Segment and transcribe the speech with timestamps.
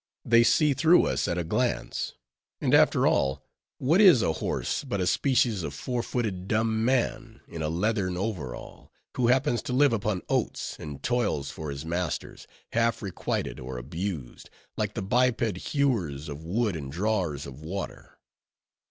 [0.25, 2.15] They see through us at a glance.
[2.59, 3.45] And after all,
[3.77, 8.17] what is a horse but a species of four footed dumb man, in a leathern
[8.17, 13.77] overall, who happens to live upon oats, and toils for his masters, half requited or
[13.77, 18.17] abused, like the biped hewers of wood and drawers of water?